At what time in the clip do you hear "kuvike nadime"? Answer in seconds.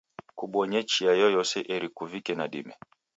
1.97-2.73